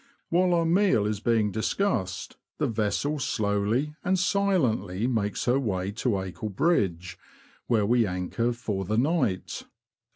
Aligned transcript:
While 0.29 0.55
our 0.55 0.65
meal 0.65 1.05
is 1.05 1.19
being 1.19 1.51
discussed, 1.51 2.35
the 2.57 2.65
vessel 2.65 3.19
slowly 3.19 3.93
and 4.03 4.17
silently 4.17 5.05
makes 5.05 5.45
her 5.45 5.59
way 5.59 5.91
to 5.91 6.15
Acle 6.17 6.49
Bridge, 6.55 7.19
where 7.67 7.85
we 7.85 8.07
anchor 8.07 8.51
for 8.51 8.83
the 8.83 8.97
night. 8.97 9.63